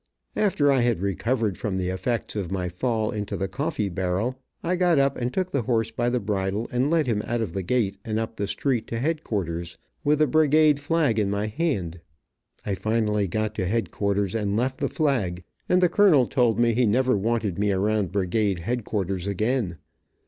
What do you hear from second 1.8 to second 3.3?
effects of my fall